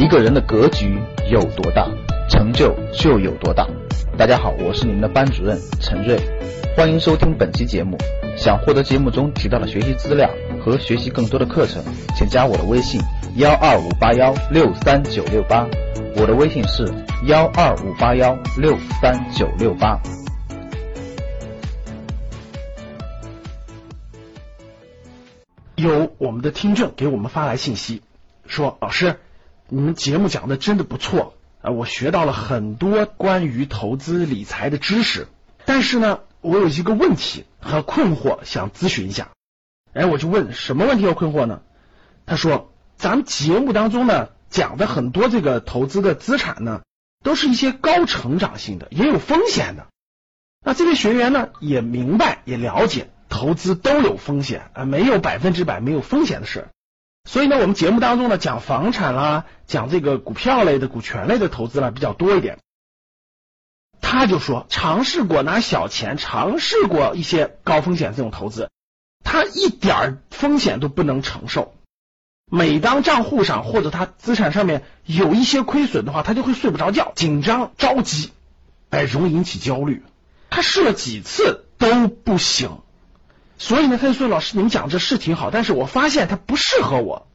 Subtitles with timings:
[0.00, 0.98] 一个人的格局
[1.30, 1.86] 有多大，
[2.30, 3.68] 成就就有多大。
[4.16, 6.18] 大家好，我是你们的班主任陈瑞，
[6.74, 7.98] 欢迎收听本期节目。
[8.34, 10.30] 想获得节目中提到的学习资料
[10.64, 11.84] 和学习更多的课程，
[12.16, 12.98] 请加我的微信
[13.36, 15.68] 幺二五八幺六三九六八。
[16.16, 16.90] 我的微信是
[17.26, 20.00] 幺二五八幺六三九六八。
[25.76, 28.00] 有我们的听众给我们发来信息，
[28.46, 29.16] 说老师，
[29.72, 35.28] 你们节目讲的真的不错啊，我学到了很多关于投资理财的知识，
[35.64, 39.28] 但是呢，我有一个问题和困惑想咨询一下。
[39.92, 41.62] 哎，我就问什么问题和困惑呢？
[42.26, 46.82] 他说，咱们节目当中呢讲的很多这个投资的资产呢，
[47.22, 49.86] 都是一些高成长性的，也有风险的。
[50.64, 53.08] 那这位学员呢也明白也了解。
[53.28, 56.66] 投资都有风险啊，没有百分之百没有风险的事。
[57.30, 62.58] 所以呢，我们节目当中呢讲房产啦，讲这个股票类的、股权类的投资啦比较多一点。
[64.00, 68.68] 他就说尝试过拿小钱，尝试过一些高风险这种投资，
[69.22, 71.72] 他一点风险都不能承受。
[72.50, 78.32] 每当账户上或者他资产上面有一些亏损的话，他就会睡不着觉，紧张着急，
[78.88, 80.02] 哎，容易引起焦虑。
[80.50, 82.80] 他试了几次都不行。
[83.60, 87.26] 所以呢，他就说：“老师，你们讲这是挺好，但是我发现它不适合我。”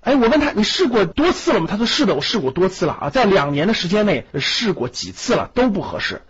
[0.00, 6.22] 哎，我问他：“你试过多次了吗？”他说：“是的，我试过多次了啊，在两年的时间内试过几次了，都不合适。”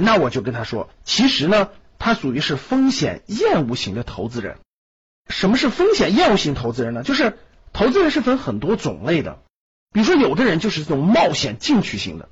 [0.00, 4.58] 那我就跟他说：“其实呢，他属于是风险厌恶型的投资人。
[5.28, 7.02] 什么是风险厌恶型投资人呢？
[7.02, 7.36] 就是
[7.72, 9.40] 投资人是分很多种类的，
[9.92, 12.28] 比如说有的人就是这种冒险进取型的，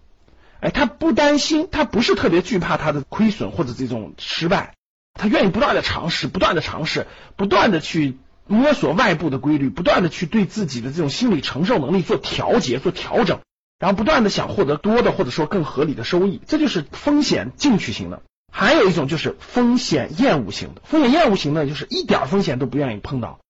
[0.60, 4.74] 哎，他不担心，他不是特别惧怕他的亏损或者这种失败。”
[5.20, 13.40] 他愿意不断的尝试，不断的尝试，不断的去摸索外部的规律，不断的去对自己的这种心理承受能力做调节、做调整，
[13.78, 18.22] 然后不断的想获得多的或者说更合理的收益，这就是风险进取型的。
[18.50, 23.40] 还有一种就是风险厌恶型的，风险厌恶型呢，就是一点风险都不愿意碰到。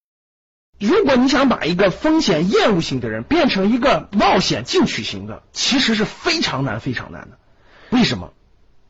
[0.77, 7.37] 如果你想把一个风险厌恶型的人变成一个冒险进取型的，其实是非常难、非常难的。
[7.91, 8.33] 为什么？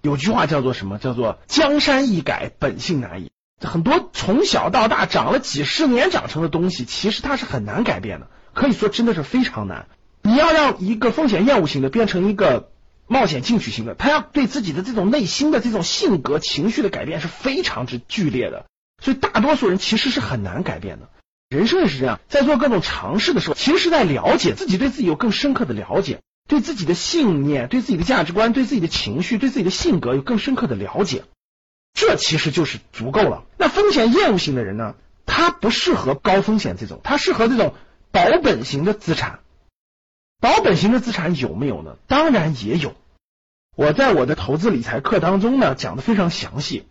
[0.02, 0.98] 有句话叫做什么？
[0.98, 3.32] 叫做江山易改，本性难移。
[3.62, 8.28] 很多从小到大长了几十年长成的东西，其实它是很难改变的。
[8.54, 9.88] 可以说真的是非常难。
[10.24, 12.72] 你要让一个风险厌恶型的变成一个
[13.08, 18.66] 冒险进取型的，他要对自己的这种内心的这种性格情绪的改变是非常之剧烈的。
[19.04, 21.10] 所以大多数人其实是很难改变的。
[21.50, 26.22] 人生也是这样，在做各种尝试的时候，其实是在了解自己，对自己有更深刻的了解。
[26.52, 31.24] 对自己的信念、对自己的价值观、对自己的情绪、对自己的性格有更深刻的了解，
[31.94, 33.46] 这其实就是足够了。
[33.58, 34.96] 那风险厌恶型的人呢？
[35.26, 37.74] 他不适合高风险这种，他适合这种
[38.12, 39.40] 保本型的资产。
[40.42, 41.96] 保本型的资产有没有呢？
[42.08, 42.96] 当然也有。
[43.78, 46.86] 我在我的投资理财课当中呢讲的非常详细。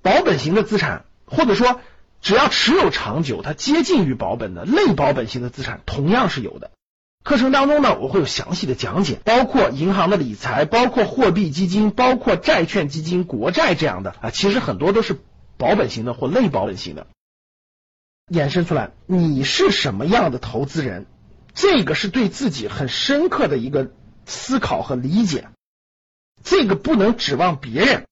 [0.00, 1.80] 保本型的资产，或者说
[2.22, 6.70] 只要持有长久，它接近于保本的类保本型的资产，同样是有的。
[7.22, 15.18] 课程当中呢，我会有详细的讲解，包括银行的理财，包括货币基金，包括债券基金、国债这样的啊，其实很多都是
[15.58, 17.06] 保本型的或类保本型的。
[18.32, 21.06] 衍生出来，你是什么样的投资人？
[21.52, 23.90] 这个是对自己很深刻的一个
[24.24, 25.48] 思考和理解。
[26.42, 28.06] 这个不能指望别人，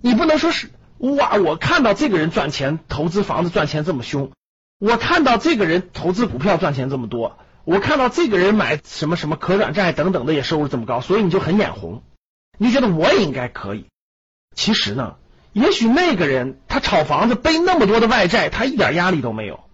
[0.00, 4.30] 你不能说是哇，我看到这个人赚钱，投资房子赚钱这么凶，
[4.78, 7.38] 我看到这个人投资股票赚钱这么多。
[7.66, 12.04] 我看到这个人买什么什么可转债等等的也收入这么高，所以你就很眼红，
[12.58, 13.86] 你觉得我也应该可以。
[14.54, 15.16] 其实呢，
[15.52, 19.64] 也许那个人他炒房子背那么多的外债，他一点压力都没有，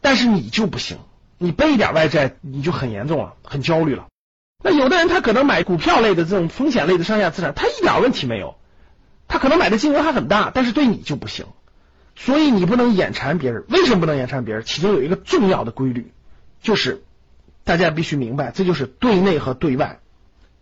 [0.00, 0.98] 但是你就不行，
[1.36, 4.06] 你背一点外债你就很严重了，很焦虑了。
[4.62, 8.54] 那有的人他可能买股票类的这种风险类的上下资产，他一点问题没有，
[9.26, 11.46] 他可能买的金额还很大，但是对你就不行。
[12.14, 14.62] 所以你不能眼馋别人，为什么不能眼馋别人？
[14.64, 16.12] 其中有一个重要的规律，
[16.62, 17.02] 就是。
[17.64, 20.00] 大家必须明白，这就是对内和对外。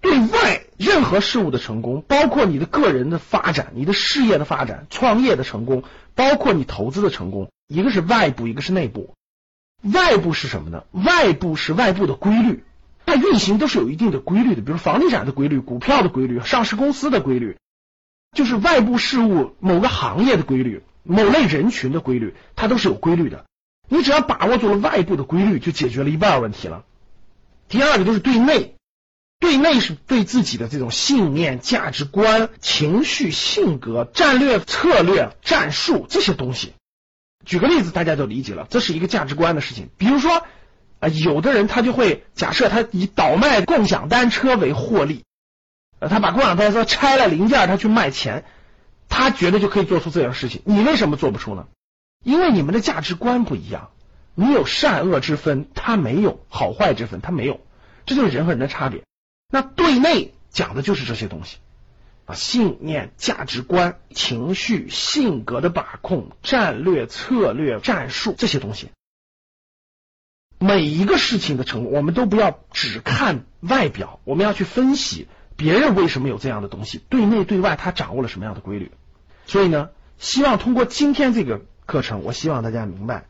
[0.00, 5.84] 对外，任何事物的成功，包括你的个人的发展、你的事业的发展、创业的成功，
[6.14, 9.14] 包括你投资的成功，一个是外部，一个是内部。
[9.82, 10.84] 外部是什么呢？
[10.92, 12.64] 外部是外部的规律，
[13.06, 17.56] 它运行都是有一定的规律的，比如房地产的规律、股票的规律、上市公司的规律，
[18.36, 23.44] 就是外部事物某个行业的规律、某类人群的规律，它都是有规律的。
[23.88, 26.84] 你只要把握住了外部的规律，就解决了一半问题了。
[27.72, 28.74] 第二个就是对内，
[29.40, 36.74] 对内是对自己的这种信念、价值观、情绪、性格、战略、策略、战术这些东西。
[37.46, 39.88] 举个例子，大家就理解了，这是一个价值观的事情。
[39.96, 40.42] 比如说，
[41.00, 45.24] 啊，有的人他就会假设他以倒卖共享单车为获利，
[45.98, 48.44] 他把共享单车拆了零件，他去卖钱，
[49.08, 50.60] 他觉得就可以做出这样的事情。
[50.66, 51.68] 你为什么做不出呢？
[52.22, 53.91] 因为你们的价值观不一样，
[54.34, 57.60] 你有善恶之分，他没有好坏之分，他没有，
[58.06, 59.02] 这就是人和人的差别。
[59.50, 61.58] 那对内讲的就是这些东西
[62.24, 68.88] 啊，信念、价值观、情绪、性格的把控、战略、策略、战术这些东西。
[70.58, 75.26] 每一个事情的成功，我们都不要只看外表，我们要去分析
[75.56, 78.92] 别人为什么有这样的东西，对内对外他掌握了什么样的规律。
[79.44, 83.26] 所以呢，希望通过今天这个课程，我希望大家明白，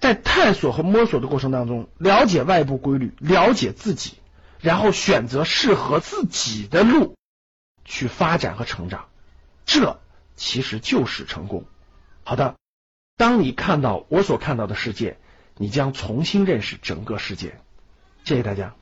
[0.00, 4.14] 在探索和摸索的过程当中，了解外部规律，了解自己，
[4.58, 7.14] 然后选择适合自己的路
[7.84, 9.04] 去发展和成长，
[9.64, 10.00] 这
[10.34, 11.64] 其实就是成功。
[12.24, 12.56] 好的，
[13.16, 15.18] 当你看到我所看到的世界。
[15.62, 17.60] 你将重新认识整个世界。
[18.24, 18.72] 谢谢大家。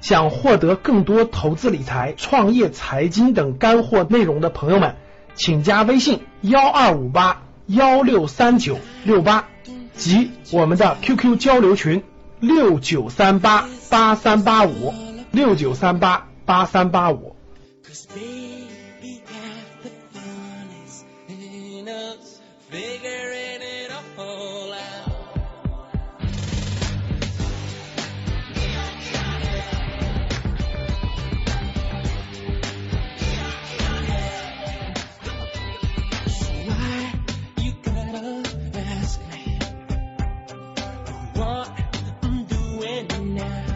[0.00, 4.96] 想获得更多投资理财、创业、财经等干货内容的朋友们，
[5.36, 9.48] 请加微信幺二五八幺六三九六八
[9.96, 12.02] 及我们的 QQ 交流群
[12.40, 14.94] 六九三八八三八五
[15.30, 17.36] 六九三八八三八五。
[41.38, 41.70] want,
[42.22, 43.75] I'm doing it now.